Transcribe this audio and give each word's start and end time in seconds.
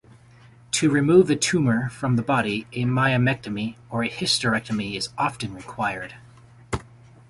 To 0.71 0.89
remove 0.89 1.27
the 1.27 1.35
tumor 1.35 1.89
from 1.89 2.15
the 2.15 2.23
body, 2.23 2.65
a 2.73 2.85
myomectomy 2.85 3.75
or 3.91 4.01
hysterectomy 4.05 4.95
is 4.97 5.09
often 5.15 5.53
required. 5.53 6.15